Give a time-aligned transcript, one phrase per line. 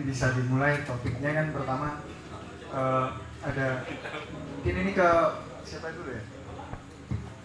[0.00, 2.00] mungkin bisa dimulai topiknya kan pertama
[2.72, 3.06] eh,
[3.44, 3.84] ada
[4.56, 5.08] mungkin ini ke
[5.60, 6.24] siapa dulu ya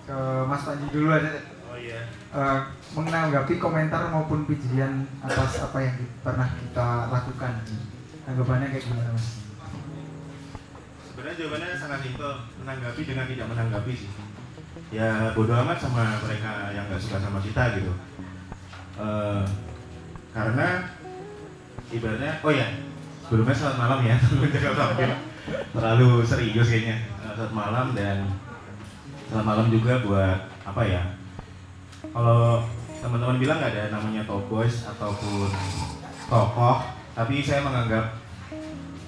[0.08, 1.46] ke Mas Panji dulu aja deh.
[1.68, 2.08] Oh iya.
[2.32, 2.60] Eh,
[2.96, 7.60] menanggapi komentar maupun pujian atas apa yang di- pernah kita lakukan
[8.23, 9.27] tanggapannya kayak gimana mas?
[11.12, 12.32] Sebenarnya jawabannya sangat simpel,
[12.63, 14.12] menanggapi dengan tidak menanggapi sih.
[14.96, 17.91] Ya bodo amat sama mereka yang nggak suka sama kita gitu.
[18.96, 19.44] Eh,
[20.32, 20.95] karena
[21.94, 22.68] ibaratnya, oh ya,
[23.26, 24.16] sebelumnya selamat malam ya,
[25.76, 26.98] terlalu serius kayaknya.
[27.22, 28.18] Eh, Selamat malam dan
[29.28, 31.04] selamat malam juga buat apa ya?
[32.10, 32.63] Kalau
[33.04, 35.50] teman-teman bilang nggak ada namanya top ataupun
[36.26, 36.78] tokoh,
[37.13, 38.18] tapi saya menganggap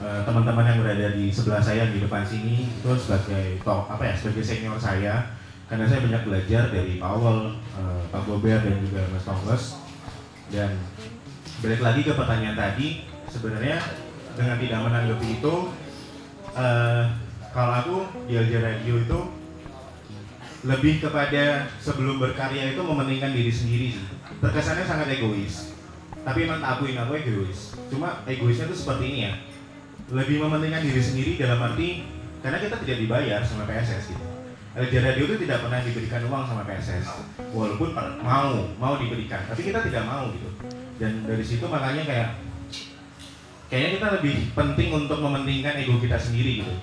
[0.04, 4.14] eh, teman-teman yang berada di sebelah saya di depan sini itu sebagai top apa ya
[4.14, 5.34] sebagai senior saya
[5.68, 9.64] karena saya banyak belajar dari Awal, eh, Pak Bober dan juga Mas Tonggos
[10.48, 10.72] dan
[11.58, 12.88] balik lagi ke pertanyaan tadi
[13.34, 13.82] sebenarnya
[14.38, 15.56] dengan tidak menanggapi itu
[16.54, 17.04] eh,
[17.50, 17.98] kalau aku
[18.30, 19.20] di Alja Radio itu
[20.66, 24.06] lebih kepada sebelum berkarya itu mementingkan diri sendiri sih.
[24.42, 25.74] Terkesannya sangat egois.
[26.22, 27.74] Tapi emang tak akuin aku egois.
[27.90, 29.34] Cuma egoisnya itu seperti ini ya.
[30.14, 32.06] Lebih mementingkan diri sendiri dalam arti
[32.42, 34.26] karena kita tidak dibayar sama PSS gitu.
[34.78, 37.06] LJ Radio itu tidak pernah diberikan uang sama PSS
[37.50, 40.54] walaupun mau mau diberikan tapi kita tidak mau gitu
[40.98, 42.30] dan dari situ makanya kayak
[43.70, 46.74] kayaknya kita lebih penting untuk mementingkan ego kita sendiri gitu.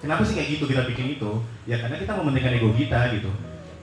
[0.00, 1.30] Kenapa sih kayak gitu kita bikin itu?
[1.68, 3.30] Ya karena kita mementingkan ego kita gitu.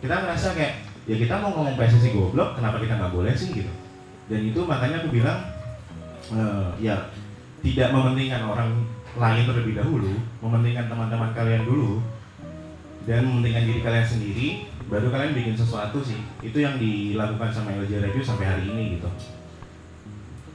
[0.03, 0.73] Kita ngerasa kayak
[1.07, 3.71] ya kita mau ngomong PSSI goblok kenapa kita nggak boleh sih gitu?
[4.27, 5.39] Dan itu makanya aku bilang
[6.35, 7.07] eh, ya
[7.63, 8.69] tidak mementingkan orang
[9.17, 10.13] lain terlebih dahulu
[10.45, 12.03] mementingkan teman-teman kalian dulu
[13.09, 14.47] dan mementingkan diri kalian sendiri
[14.87, 16.19] baru kalian bikin sesuatu sih.
[16.39, 19.09] Itu yang dilakukan sama LJ Radio sampai hari ini gitu.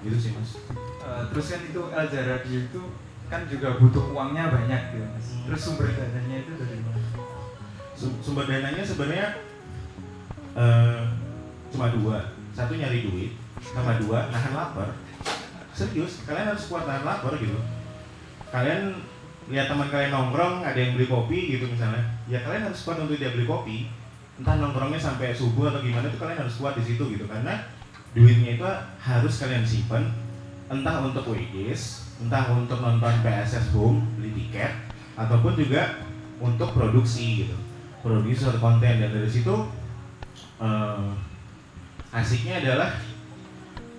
[0.08, 0.56] Gitu sih mas.
[1.02, 2.82] Eh, terus kan itu Elja Radio itu
[3.28, 5.26] kan juga butuh uangnya banyak gitu mas.
[5.46, 7.00] Terus sumber dananya itu dari mana?
[7.92, 9.28] Sum- sumber dananya sebenarnya
[10.56, 11.02] eh,
[11.68, 12.18] cuma dua.
[12.56, 14.96] Satu nyari duit sama dua nahan lapar.
[15.76, 17.60] Serius kalian harus kuat nahan lapar gitu.
[18.48, 18.96] Kalian
[19.52, 22.16] lihat teman kalian nongkrong ada yang beli kopi gitu misalnya.
[22.32, 23.92] Ya kalian harus kuat untuk dia beli kopi
[24.40, 27.24] entah nongkrongnya sampai subuh atau gimana itu kalian harus kuat di situ gitu.
[27.28, 27.68] Karena
[28.12, 28.64] duitnya itu
[29.00, 30.12] harus kalian simpen
[30.72, 34.72] entah untuk WGs entah untuk nonton PSS Boom beli tiket
[35.18, 36.04] ataupun juga
[36.40, 37.56] untuk produksi gitu.
[38.00, 39.02] Produser konten.
[39.02, 39.54] Dan dari situ
[40.60, 41.08] eh,
[42.12, 42.92] asiknya adalah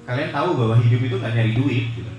[0.04, 2.12] kalian tahu bahwa hidup itu nggak nyari duit gitu.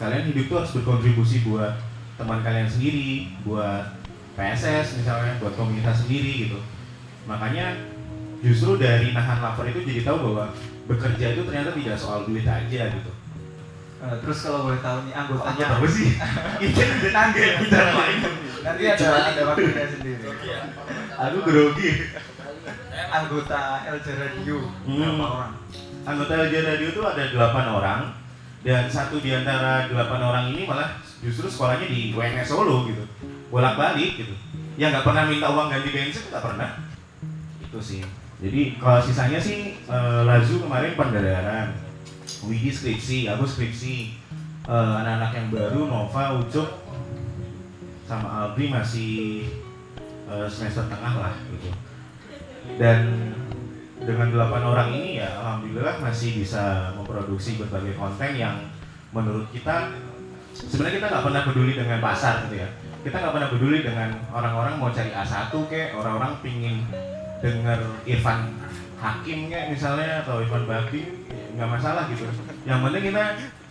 [0.00, 1.76] kalian hidup itu harus berkontribusi buat
[2.16, 3.96] teman kalian sendiri buat
[4.34, 6.58] PSS misalnya buat komunitas sendiri gitu
[7.28, 7.76] makanya
[8.40, 10.44] justru dari nahan lapar itu jadi tahu bahwa
[10.88, 13.12] bekerja itu ternyata tidak soal duit aja gitu.
[14.00, 16.16] Eh, terus kalau boleh tahu nih anggotanya apa sih?
[16.64, 18.18] Itu udah nanti bicara lain.
[18.64, 20.24] Nanti ada ada waktunya sendiri.
[21.20, 21.90] aku grogi.
[23.12, 23.60] Anggota
[23.92, 24.56] Elja Radio.
[24.88, 25.20] Hmm.
[25.20, 25.52] berapa orang?
[26.00, 28.00] anggota LJ Radio itu ada 8 orang.
[28.64, 33.04] Dan satu di antara 8 orang ini malah justru sekolahnya di UNS Solo gitu.
[33.52, 34.32] Bolak balik gitu.
[34.80, 36.89] Ya nggak pernah minta uang ganti bensin nggak pernah
[37.70, 38.02] itu sih.
[38.42, 41.70] Jadi kalau sisanya sih eh, Lazu kemarin pendadaran
[42.42, 44.18] Widi skripsi aku skripsi.
[44.66, 46.82] Eh, anak-anak yang baru Nova Ucup
[48.10, 49.46] sama Albi masih
[50.26, 51.70] eh, semester tengah lah gitu.
[52.74, 53.30] Dan
[54.02, 58.56] dengan delapan orang ini ya alhamdulillah masih bisa memproduksi berbagai konten yang
[59.12, 59.92] menurut kita
[60.54, 62.68] sebenarnya kita nggak pernah peduli dengan pasar gitu ya.
[63.00, 66.84] Kita nggak pernah peduli dengan orang-orang mau cari A1 kayak orang-orang pingin
[67.40, 68.52] denger Irfan
[69.00, 71.00] Hakim kayak misalnya atau Irfan Bakti
[71.56, 72.28] nggak masalah gitu.
[72.68, 73.24] Yang penting kita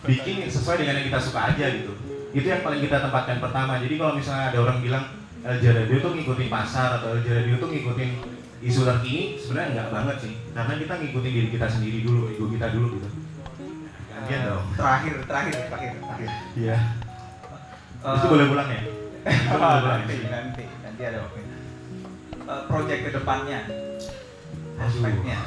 [0.04, 1.92] bikin sesuai dengan yang kita suka aja gitu.
[2.34, 3.78] Itu yang paling kita tempatkan pertama.
[3.78, 5.04] Jadi kalau misalnya ada orang bilang
[5.40, 8.10] LJ Radio tuh ngikutin pasar atau LJ Radio tuh ngikutin
[8.60, 10.32] isu terkini sebenarnya enggak banget sih.
[10.52, 13.08] Karena kita ngikutin diri kita sendiri dulu ego kita dulu gitu.
[14.10, 14.64] Gantian dong.
[14.76, 16.30] Terakhir, terakhir, terakhir, terakhir.
[16.58, 16.76] iya.
[18.00, 18.80] Eh, itu boleh pulang ya?
[19.52, 20.00] Boleh pulang.
[20.00, 20.28] Nanti, ya?
[20.32, 21.49] nanti, nanti ada waktunya.
[22.50, 24.74] Eh, project ke depannya, Aduh.
[24.74, 25.38] prospeknya.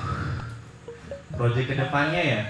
[1.35, 2.41] project ke depannya ya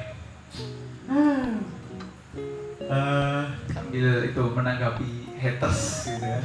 [2.84, 3.42] Eh,
[3.74, 5.10] sambil itu menanggapi
[5.42, 6.40] haters gitu ya.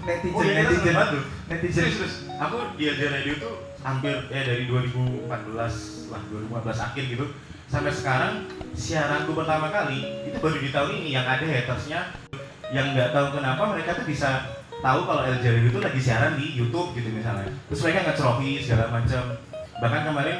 [0.00, 1.22] Netizen, Oh iya, netizen, netizen.
[1.50, 1.84] netizen.
[1.92, 2.14] Serius.
[2.40, 3.54] Aku di Radio tuh
[3.84, 7.26] hampir ya dari 2014 lah 2015 akhir gitu
[7.68, 8.32] sampai sekarang
[8.72, 12.00] siaranku pertama kali itu baru di tahun ini yang ada hatersnya
[12.72, 16.46] yang nggak tahu kenapa mereka tuh bisa tahu kalau LJ Radio itu lagi siaran di
[16.56, 17.52] YouTube gitu misalnya.
[17.68, 19.22] Terus mereka ngeceroki segala macam.
[19.80, 20.38] Bahkan kemarin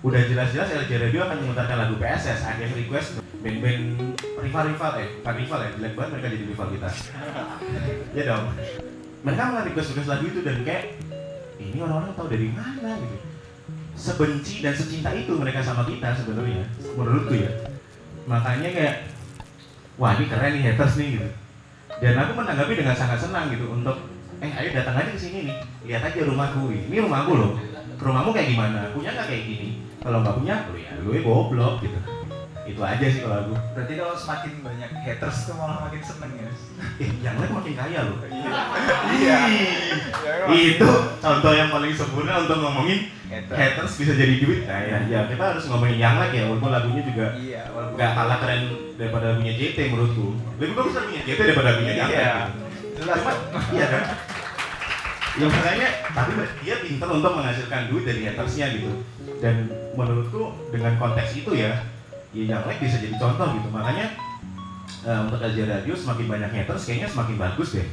[0.00, 3.84] udah jelas-jelas LJ Radio akan memutarkan lagu PSS ada request band-band
[4.40, 6.88] rival-rival eh bukan rival ya jelek banget mereka jadi rival kita.
[8.16, 8.44] Ya dong.
[9.20, 10.84] Mereka malah request-request lagu itu dan kayak
[11.60, 13.16] ini orang-orang tahu dari mana gitu.
[13.96, 16.64] Sebenci dan secinta itu mereka sama kita sebenarnya
[16.96, 17.52] menurutku ya.
[18.24, 18.96] Makanya kayak
[20.00, 21.28] wah ini keren nih haters nih gitu
[22.00, 23.96] dan aku menanggapi dengan sangat senang gitu untuk
[24.40, 25.56] eh ayo datang aja ke sini nih.
[25.84, 26.96] Lihat aja rumahku ini.
[26.96, 27.52] Rumahku loh.
[28.00, 28.88] Rumahmu kayak gimana?
[28.96, 29.68] Punya nggak kayak gini?
[30.00, 32.19] Kalau nggak punya lu ya ya goblok gitu
[32.62, 36.48] itu aja sih kalau aku Berarti kalau semakin banyak haters tuh malah makin seneng ya.
[36.98, 38.18] eh yang lain makin kaya loh
[39.10, 39.38] Iya.
[40.50, 43.56] itu contoh yang paling sempurna untuk ngomongin Haters.
[43.56, 47.02] haters bisa jadi duit nah ya, ya kita harus ngomongin yang lain ya walaupun lagunya
[47.02, 48.62] juga Iya, walaupun nggak kalah keren
[48.94, 50.26] daripada lagunya JT menurutku
[50.58, 52.02] lebih bagus lagunya JT daripada lagunya Iya.
[52.02, 52.98] Jangkrik gitu.
[53.00, 53.20] Jelas
[53.70, 54.04] iya kan
[55.30, 56.30] ya makanya tapi
[56.60, 58.90] dia pintar untuk menghasilkan duit dari hatersnya gitu
[59.38, 59.54] dan
[59.94, 61.86] menurutku dengan konteks itu ya
[62.30, 63.68] ya yang lain bisa jadi contoh gitu.
[63.70, 64.06] Makanya
[65.06, 67.88] eh, untuk LJ Radio semakin banyak haters kayaknya semakin bagus deh.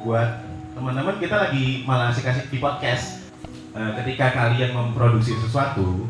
[0.00, 0.44] Buat
[0.76, 3.28] teman-teman kita lagi malah asik-asik di podcast.
[3.76, 6.08] Eh, ketika kalian memproduksi sesuatu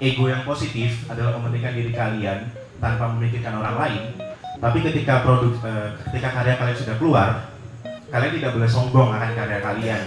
[0.00, 2.48] ego yang positif adalah mementingkan diri kalian
[2.80, 4.02] tanpa memikirkan orang lain.
[4.58, 7.28] Tapi ketika produk eh, ketika karya kalian sudah keluar
[8.08, 10.02] kalian tidak boleh sombong akan karya kalian.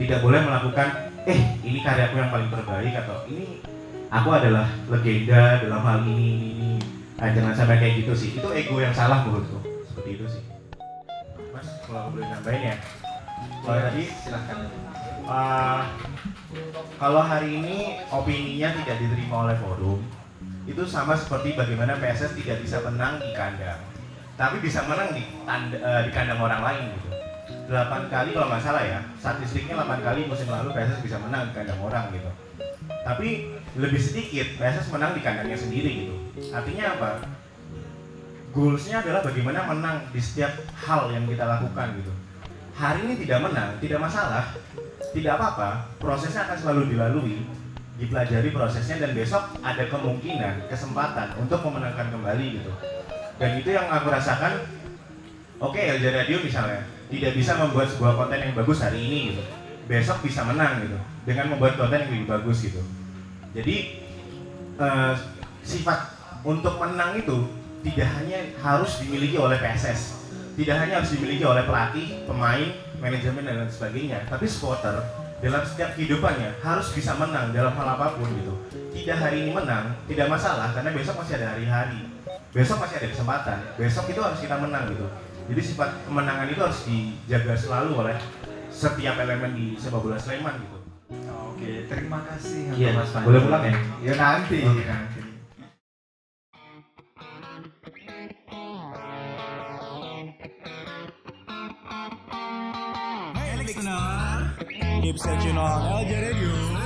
[0.00, 0.88] Tidak boleh melakukan
[1.28, 3.71] eh ini karyaku yang paling terbaik atau ini
[4.12, 6.72] aku adalah legenda dalam hal ini ini, ini.
[7.16, 10.42] Nah, jangan sampai kayak gitu sih itu ego yang salah menurutku seperti itu sih
[11.54, 12.76] mas kalau aku boleh nambahin ya
[13.62, 14.58] kalau tadi silahkan.
[15.22, 15.86] Uh,
[16.98, 20.02] kalau hari ini opininya tidak diterima oleh forum,
[20.66, 23.78] itu sama seperti bagaimana PSS tidak bisa menang di kandang,
[24.34, 27.08] tapi bisa menang di, tanda, eh, di kandang orang lain gitu.
[27.70, 31.52] 8 kali kalau nggak salah ya, statistiknya 8 kali musim lalu PSS bisa menang di
[31.54, 32.30] kandang orang gitu.
[33.06, 33.28] Tapi
[33.72, 36.14] lebih sedikit PSS menang di kandangnya sendiri gitu.
[36.52, 37.10] Artinya apa?
[38.52, 42.12] Goalsnya adalah bagaimana menang di setiap hal yang kita lakukan gitu.
[42.76, 44.52] Hari ini tidak menang, tidak masalah,
[45.16, 47.36] tidak apa-apa, prosesnya akan selalu dilalui,
[47.96, 52.72] dipelajari prosesnya dan besok ada kemungkinan, kesempatan untuk memenangkan kembali gitu.
[53.40, 54.68] Dan itu yang aku rasakan,
[55.64, 59.42] oke LJ Radio misalnya, tidak bisa membuat sebuah konten yang bagus hari ini gitu.
[59.88, 62.84] Besok bisa menang gitu, dengan membuat konten yang lebih bagus gitu.
[63.52, 63.76] Jadi
[64.80, 65.14] eh,
[65.62, 65.98] sifat
[66.42, 67.48] untuk menang itu
[67.84, 72.68] tidak hanya harus dimiliki oleh PSS, tidak hanya harus dimiliki oleh pelatih, pemain,
[73.02, 75.02] manajemen dan lain sebagainya, tapi supporter
[75.42, 78.54] dalam setiap kehidupannya harus bisa menang dalam hal apa pun gitu.
[78.94, 82.06] Tidak hari ini menang, tidak masalah karena besok masih ada hari-hari.
[82.52, 83.58] Besok masih ada kesempatan.
[83.80, 85.08] Besok itu harus kita menang gitu.
[85.50, 88.16] Jadi sifat kemenangan itu harus dijaga selalu oleh
[88.70, 90.81] setiap elemen di sepak bola Sleman gitu.
[91.12, 93.26] Oke, terima kasih Iya, Mas Panji.
[93.26, 93.74] boleh pulang ya?
[94.02, 94.84] Ya nanti, Oke.
[94.84, 95.20] nanti.
[103.34, 104.54] Hey listener,
[105.02, 106.81] keep searching on LJ Radio.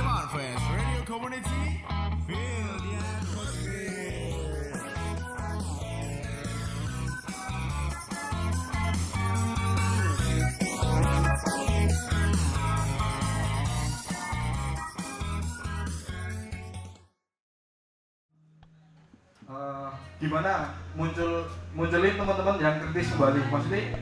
[19.47, 19.89] Eh,
[20.19, 23.47] gimana muncul munculin teman-teman yang kritis kembali?
[23.47, 23.95] Maksudnya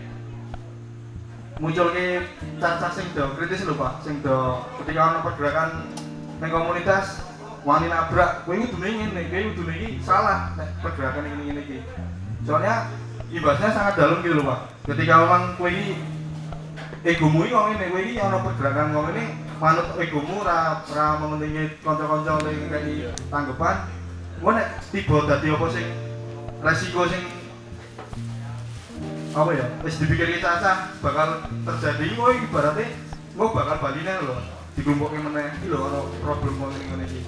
[1.61, 2.25] muncul ke
[2.57, 4.01] caca sing do kritis lho pak.
[4.01, 5.85] Sing do ketika ono pergerakan
[6.41, 7.21] neng komunitas
[7.61, 10.49] wani nabrak kowe kudu ngene kowe kudu iki salah
[10.81, 11.77] pergerakan ini ini iki.
[12.41, 12.89] Soalnya
[13.29, 14.65] ibaratnya sangat dalam gitu pak.
[14.89, 15.93] Ketika memang kowe iki
[17.05, 19.23] egomu iki kok ngene kowe iki ono pergerakan kok ngene
[19.61, 23.77] manut egomu ra ra mementingi kanca-kanca kayak tanggapan
[24.43, 25.87] gua nek tiba dadi apa sing
[26.59, 27.23] resiko sing
[29.35, 29.65] apa ya?
[29.83, 32.15] Wis dipikir caca bakal terjadi.
[32.15, 32.87] Kowe iki ibaratnya
[33.35, 34.35] gua bakal baline lho
[34.79, 35.51] diglumpukke meneh.
[35.59, 37.21] Iki lho ono problem kok ngene ngene iki.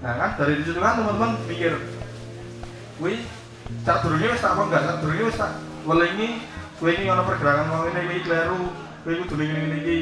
[0.00, 1.76] Nah kan dari situ kan teman-teman mikir
[2.96, 3.24] kuwi
[3.84, 4.82] sak durunge wis tak apa enggak?
[4.88, 5.52] Sak durunge wis tak
[5.84, 6.28] welingi
[6.80, 8.60] kowe iki ono pergerakan kok ngene iki kleru
[9.04, 9.98] kowe kudu ngene iki.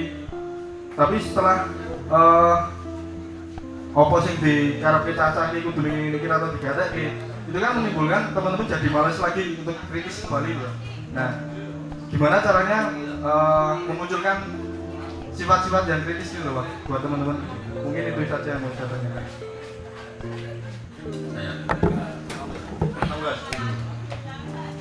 [0.95, 1.67] Tapi setelah
[2.11, 2.57] eh
[3.89, 7.07] apa sing dikarepke caca iki kudu ngene iki atau digatekke
[7.49, 10.73] itu kan menimbulkan teman-teman jadi males lagi untuk kritis kembali loh.
[11.17, 11.31] Nah,
[12.13, 14.45] gimana caranya eh, memunculkan
[15.33, 17.41] sifat-sifat yang kritis gitu loh buat teman-teman?
[17.89, 19.27] Mungkin itu saja yang mau saya tanyakan.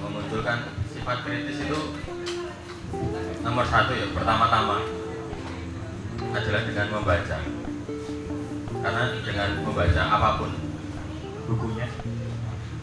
[0.04, 0.60] memunculkan
[0.92, 1.80] sifat kritis itu
[3.44, 4.84] nomor satu ya pertama-tama
[6.36, 7.38] adalah dengan membaca
[8.88, 10.52] karena dengan membaca apa pun
[11.48, 11.88] Bukunya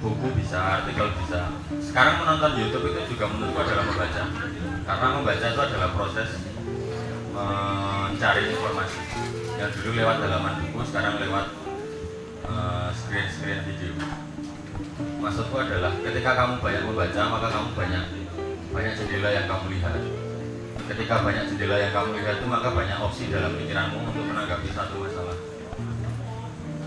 [0.04, 1.48] buku bisa artikel bisa.
[1.80, 4.22] Sekarang menonton YouTube itu juga menurutku adalah membaca.
[4.84, 6.28] Karena membaca itu adalah proses
[7.32, 9.00] mencari informasi.
[9.56, 11.46] Yang dulu lewat halaman buku sekarang lewat
[12.48, 13.92] eh, screen-screen video.
[15.24, 18.04] Maksudku adalah ketika kamu banyak membaca maka kamu banyak
[18.72, 20.00] banyak jendela yang kamu lihat.
[20.88, 25.00] Ketika banyak jendela yang kamu lihat itu maka banyak opsi dalam pikiranmu untuk menanggapi satu
[25.00, 25.53] masalah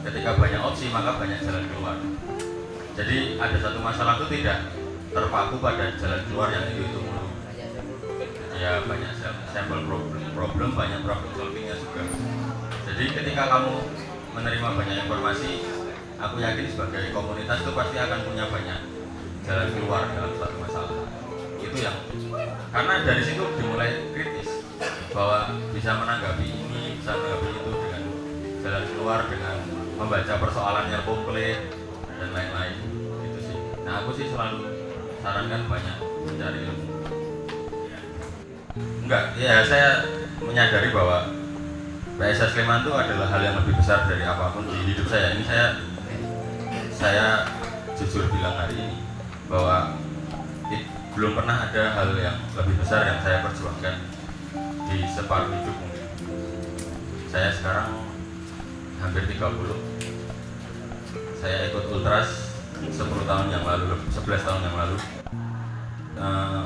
[0.08, 2.00] ketika banyak opsi maka banyak jalan keluar.
[2.96, 4.72] Jadi ada satu masalah itu tidak
[5.12, 7.28] terpaku pada jalan keluar yang itu itu mulu.
[8.58, 12.08] Ya banyak sam- sampel problem, problem banyak problem solvingnya juga.
[12.88, 13.74] Jadi ketika kamu
[14.34, 15.52] menerima banyak informasi
[16.18, 18.80] aku yakin sebagai komunitas itu pasti akan punya banyak
[19.46, 20.96] jalan keluar dalam satu masalah.
[21.62, 21.98] Itu yang
[22.74, 24.66] karena dari situ dimulai kritis
[25.14, 28.04] bahwa bisa menanggapi ini bisa menanggapi itu dengan
[28.66, 31.74] jalan keluar dengan membaca persoalan yang komplit
[32.22, 32.76] dan lain-lain.
[33.26, 33.58] Gitu sih.
[33.82, 34.70] Nah aku sih selalu
[35.26, 36.86] sarankan banyak mencari ilmu.
[38.78, 40.06] Enggak ya saya
[40.38, 41.34] menyadari bahwa
[42.18, 45.34] PSS Sleman itu adalah hal yang lebih besar dari apa pun di hidup saya.
[45.38, 45.66] Ini saya
[46.94, 47.26] saya
[47.98, 48.98] jujur bilang hari ini
[49.50, 49.98] bahwa
[50.74, 53.96] it- belum pernah ada hal yang lebih besar yang saya perjuangkan
[54.90, 56.06] di separuh hidup mungkin.
[57.30, 57.90] Saya sekarang
[58.98, 59.78] hampir 30
[61.48, 62.52] saya ikut ultras
[62.84, 64.98] 10 tahun yang lalu 11 tahun yang lalu.
[66.20, 66.64] Eh,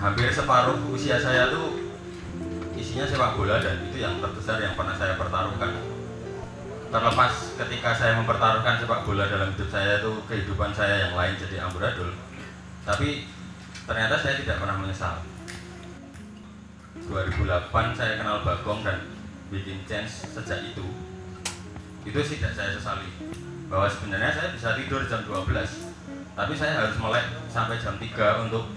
[0.00, 1.76] hampir separuh usia saya tuh
[2.72, 5.76] isinya sepak bola dan itu yang terbesar yang pernah saya pertaruhkan.
[6.88, 11.68] Terlepas ketika saya mempertaruhkan sepak bola dalam hidup saya itu kehidupan saya yang lain jadi
[11.68, 12.16] amburadul
[12.88, 13.28] tapi
[13.84, 15.20] ternyata saya tidak pernah menyesal.
[17.04, 19.12] 2008 saya kenal Bagong dan
[19.52, 20.88] bikin chance sejak itu.
[22.08, 25.48] Itu tidak saya sesali bahwa sebenarnya saya bisa tidur jam 12
[26.36, 28.68] tapi saya harus melek sampai jam 3 untuk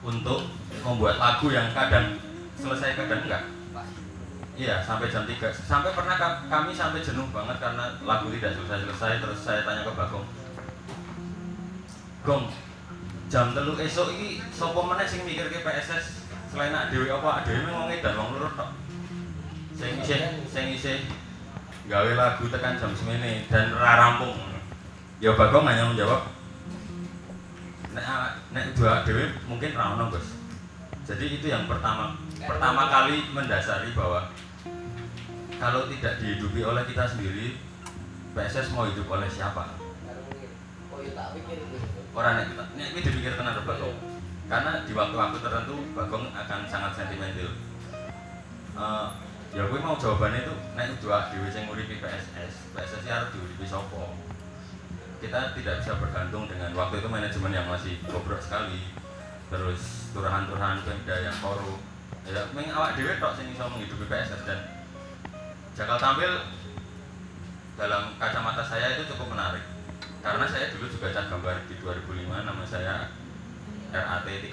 [0.00, 0.48] untuk
[0.80, 2.16] membuat lagu yang kadang
[2.56, 3.44] selesai kadang enggak
[4.52, 5.48] Iya, sampai jam 3.
[5.48, 9.96] Sampai pernah ka- kami sampai jenuh banget karena lagu tidak selesai-selesai terus saya tanya ke
[9.96, 10.28] Bagong.
[12.20, 12.44] Gong,
[13.32, 17.64] jam telu esok ini sapa meneh sing mikir ke PSS selain nak dhewe apa dhewe
[17.64, 18.70] memang dan wong lurus tok.
[19.72, 20.20] Sing isih
[20.76, 20.98] sing
[21.92, 24.32] gawe lagu tekan jam semene dan ra rampung.
[25.20, 26.24] Ya Bagong hanya menjawab
[27.92, 30.24] nek awak- nek dua dhewe mungkin ra ono, Bos.
[31.04, 34.32] Jadi itu yang pertama pertama kali mendasari bahwa
[35.60, 37.60] kalau tidak dihidupi oleh kita sendiri,
[38.32, 39.76] PSS mau hidup oleh siapa?
[42.16, 43.96] Orang nek nek ini dipikir tenan lho, Bagong.
[44.48, 47.52] Karena di waktu-waktu tertentu Bagong akan sangat sentimental.
[48.72, 49.06] Eh,
[49.52, 54.16] ya gue mau jawabannya itu nek dua dhewe sing nguripi PSS, PSS harus diuripi sopo.
[55.20, 58.90] Kita tidak bisa bergantung dengan waktu itu manajemen yang masih bobrok sekali.
[59.52, 61.78] Terus turahan-turahan pemda yang korup.
[62.24, 64.60] Ya, meng awak dhewe tok sing iso menghidupi PSS dan
[65.72, 66.28] Jakal tampil
[67.80, 69.64] dalam kacamata saya itu cukup menarik
[70.20, 73.08] karena saya dulu juga cat gambar di 2005 nama saya
[73.88, 74.52] RAT 303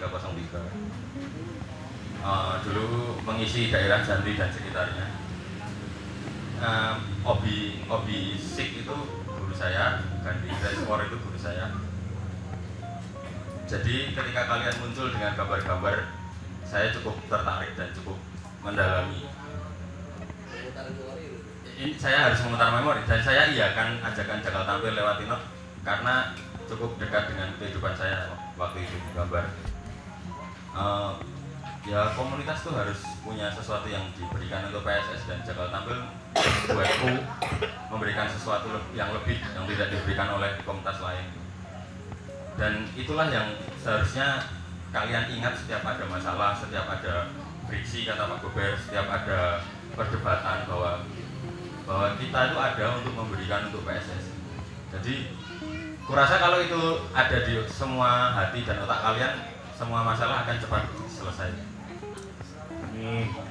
[2.20, 5.08] Eh, dulu mengisi daerah Janti dan sekitarnya.
[7.24, 11.72] Obi Obi Sik itu guru saya Gandhi Respor itu guru saya.
[13.64, 16.12] Jadi ketika kalian muncul dengan gambar-gambar
[16.68, 18.20] saya cukup tertarik dan cukup
[18.68, 19.24] mendalami.
[21.80, 25.42] Ini saya harus memutar memori dan saya iya kan ajakan Jakal tampil lewat Inok
[25.88, 26.36] karena
[26.68, 29.48] cukup dekat dengan kehidupan saya waktu itu gambar.
[30.76, 31.12] Eh,
[31.88, 35.98] ya komunitas tuh harus punya sesuatu yang diberikan untuk PSS dan Jakal tampil
[36.70, 37.12] buatku
[37.89, 41.25] memberikan sesuatu yang lebih yang tidak diberikan oleh komunitas lain
[42.60, 44.44] dan itulah yang seharusnya
[44.92, 47.32] kalian ingat setiap ada masalah setiap ada
[47.66, 49.63] friksi kata Pak Gober setiap ada
[49.94, 50.92] perdebatan bahwa
[51.89, 54.30] bahwa kita itu ada untuk memberikan untuk PSS.
[54.94, 55.34] Jadi
[56.06, 56.82] kurasa kalau itu
[57.18, 59.34] ada di semua hati dan otak kalian,
[59.79, 61.55] semua masalah akan cepat selesai.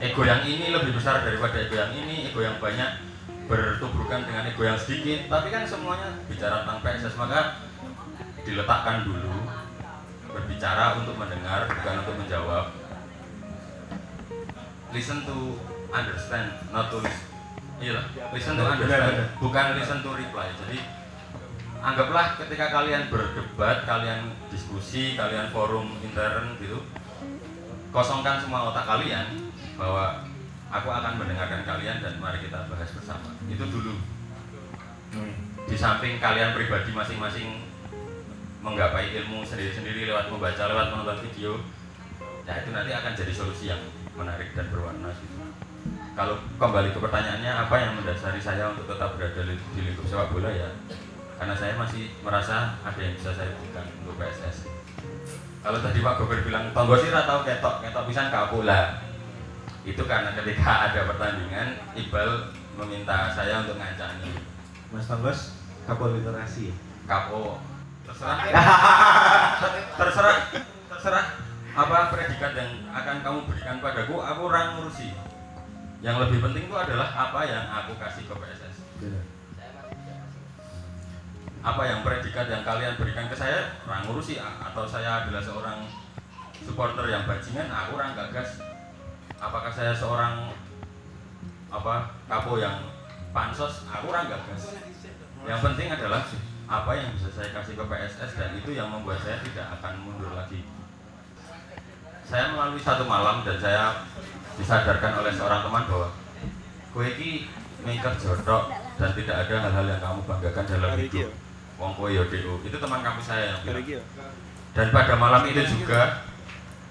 [0.05, 3.01] Ego yang ini lebih besar daripada ego yang ini, ego yang banyak
[3.49, 5.33] bertuburkan dengan ego yang sedikit.
[5.33, 7.65] Tapi kan semuanya bicara tentang PSS maka
[8.45, 9.49] diletakkan dulu
[10.29, 12.65] berbicara untuk mendengar bukan untuk menjawab.
[14.93, 15.57] Listen to
[15.89, 17.25] understand, not to listen.
[17.81, 18.05] Iya,
[18.37, 20.53] listen to understand, bukan listen to reply.
[20.61, 20.98] Jadi
[21.83, 26.83] anggaplah ketika kalian berdebat, kalian diskusi, kalian forum intern gitu,
[27.95, 30.27] kosongkan semua otak kalian bahwa
[30.69, 33.31] aku akan mendengarkan kalian dan mari kita bahas bersama.
[33.49, 33.95] Itu dulu.
[35.69, 37.69] Di samping kalian pribadi masing-masing
[38.59, 41.63] menggapai ilmu sendiri-sendiri lewat membaca lewat menonton video
[42.43, 43.79] ya itu nanti akan jadi solusi yang
[44.17, 45.37] menarik dan berwarna gitu.
[46.17, 50.33] kalau kembali ke pertanyaannya apa yang mendasari saya untuk tetap berada di, di lingkup sepak
[50.35, 50.69] bola ya
[51.39, 54.69] karena saya masih merasa ada yang bisa saya berikan untuk PSS
[55.63, 59.09] kalau tadi Pak Gobert bilang tonggo sih tahu ketok ketok pisan kapola
[59.89, 64.31] itu karena ketika ada pertandingan Iqbal meminta saya untuk ngancani.
[64.95, 66.75] Mas Tonggos, kapol literasi ya?
[67.09, 67.61] kapo
[68.05, 68.39] terserah.
[70.01, 70.37] Terserah.
[70.89, 71.25] Terserah
[71.79, 75.13] apa predikat yang akan kamu berikan padaku aku orang ngurusi.
[76.05, 78.77] Yang lebih penting itu adalah apa yang aku kasih ke PSS
[81.59, 84.39] apa yang predikat yang kalian berikan ke saya orang ngurusi.
[84.39, 85.79] Atau saya adalah seorang
[86.63, 88.63] supporter yang bajingan aku orang gagas.
[89.39, 90.55] Apakah saya seorang
[91.69, 92.79] apa kapo yang
[93.35, 94.79] pansos aku orang gagas.
[95.47, 96.23] Yang penting adalah
[96.69, 100.31] apa yang bisa saya kasih ke PSS dan itu yang membuat saya tidak akan mundur
[100.37, 100.63] lagi.
[102.29, 104.05] Saya melalui satu malam dan saya
[104.61, 106.09] disadarkan oleh seorang teman bahwa
[107.09, 107.49] iki
[107.87, 111.31] mingker jodoh dan tidak ada hal-hal yang kamu banggakan dalam hidup
[111.79, 114.03] wong kowe ya DO itu teman kampus saya yang bilang.
[114.75, 116.27] Dan pada malam itu juga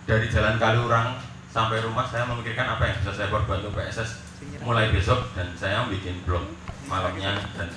[0.08, 1.20] dari jalan Kaliurang
[1.52, 4.24] sampai rumah saya memikirkan apa yang bisa saya perbuat untuk PSS
[4.64, 6.56] mulai besok dan saya bikin blog
[6.88, 7.68] malamnya dan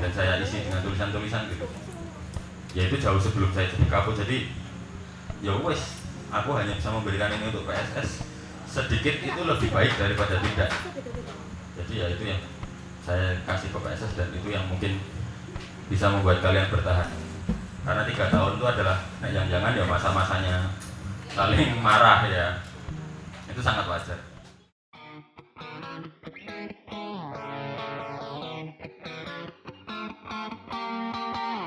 [0.00, 1.66] dan saya isi dengan tulisan-tulisan gitu.
[2.72, 4.20] Ya itu jauh sebelum saya jadi kapus.
[4.24, 4.52] Jadi
[5.40, 8.24] ya wes aku hanya bisa memberikan ini untuk PSS
[8.68, 10.70] sedikit itu lebih baik daripada tidak.
[11.76, 12.40] Jadi ya itu yang
[13.04, 15.00] saya kasih ke PSS dan itu yang mungkin
[15.92, 17.04] bisa membuat kalian bertahan.
[17.84, 20.56] Karena tiga tahun itu adalah nah, yang jangan ya masa-masanya
[21.36, 22.48] saling marah ya.
[23.52, 24.16] Itu sangat wajar.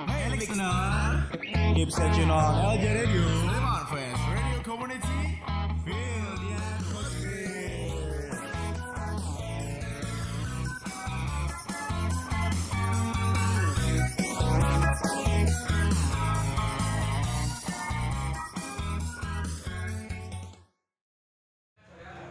[0.09, 1.29] Hey listener,
[1.77, 3.54] keep searching on LJ.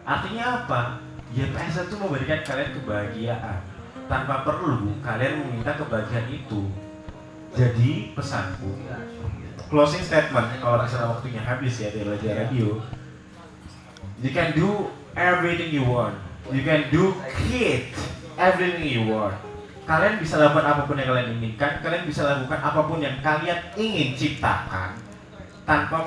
[0.04, 1.00] Artinya apa?
[1.34, 3.58] PSS itu memberikan kalian kebahagiaan
[4.06, 6.70] tanpa perlu kalian meminta kebahagiaan itu.
[7.54, 8.70] Jadi pesanku,
[9.70, 12.68] closing statement kalau misalnya waktunya habis ya di Radio Radio,
[14.22, 16.14] you can do everything you want,
[16.50, 17.14] you can do
[17.50, 17.90] it
[18.38, 19.38] everything you want.
[19.84, 23.58] Kalian bisa lakukan apa pun yang kalian inginkan, kalian bisa lakukan apa pun yang kalian
[23.78, 24.98] ingin ciptakan
[25.62, 25.98] tanpa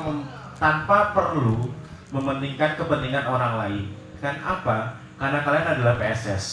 [0.58, 1.67] tanpa perlu
[2.12, 3.86] mementingkan kepentingan orang lain.
[4.24, 5.02] Kan apa?
[5.18, 6.46] Karena kalian adalah PSS.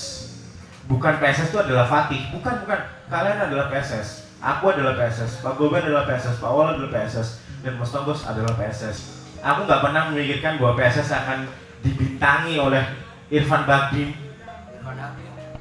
[0.85, 2.81] Bukan PSS itu adalah Fatih, bukan bukan.
[3.09, 4.25] Kalian adalah PSS.
[4.45, 8.53] Aku adalah PSS, Pak Goben adalah PSS, Pak Wal adalah PSS, dan Mas Tombos adalah
[8.53, 9.25] PSS.
[9.41, 11.49] Aku nggak pernah memikirkan bahwa PSS akan
[11.81, 12.85] dibintangi oleh
[13.33, 14.13] Irfan Bagdim.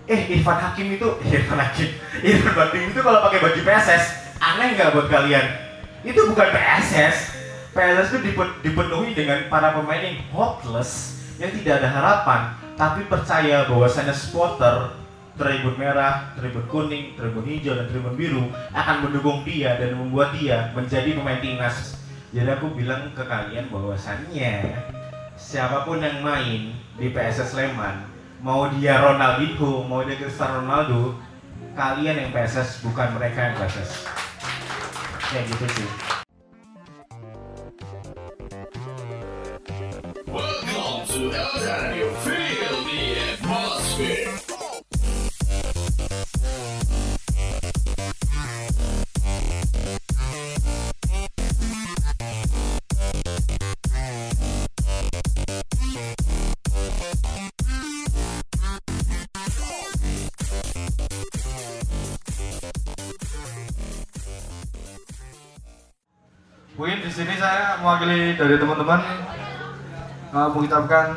[0.04, 1.96] Eh, Irfan Hakim itu, Irfan Hakim,
[2.28, 4.04] Irfan Bagdim itu kalau pakai baju PSS,
[4.44, 5.46] aneh nggak buat kalian?
[6.04, 7.33] Itu bukan PSS.
[7.74, 12.42] PSS itu dipe- dipenuhi dengan para pemain yang hopeless, yang tidak ada harapan,
[12.78, 14.94] tapi percaya bahwasanya supporter
[15.34, 20.70] tribun merah, tribun kuning, tribun hijau, dan tribun biru akan mendukung dia dan membuat dia
[20.78, 21.98] menjadi pemain timnas.
[22.30, 24.86] Jadi aku bilang ke kalian bahwasannya
[25.34, 28.06] siapa pun yang main di PSS Sleman,
[28.46, 31.18] mau dia Ronaldinho, mau dia Cristiano Ronaldo,
[31.74, 34.06] kalian yang PSS bukan mereka yang PSS.
[35.34, 36.13] Kayak gitu sih.
[66.74, 69.23] Mungkin di sini saya mewakili dari teman-teman
[70.34, 71.16] uh, mengucapkan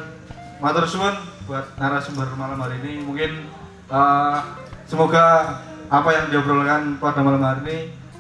[0.61, 1.16] matur suwun
[1.48, 3.02] buat narasumber malam hari ini.
[3.02, 3.48] Mungkin
[3.88, 4.44] uh,
[4.85, 7.76] semoga apa yang diobrolkan pada malam hari ini,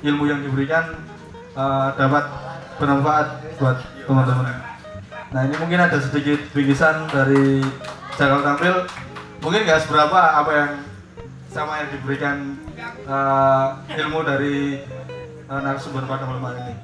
[0.08, 0.96] ilmu yang diberikan
[1.54, 2.24] uh, dapat
[2.80, 3.28] bermanfaat
[3.60, 3.78] buat
[4.08, 4.56] teman-teman.
[5.34, 7.60] Nah ini mungkin ada sedikit bingkisan dari
[8.16, 8.86] Jakal Tampil.
[9.44, 10.72] Mungkin nggak seberapa apa yang
[11.52, 12.36] sama yang diberikan
[13.08, 14.80] uh, ilmu dari
[15.48, 16.74] uh, narasumber pada malam hari ini.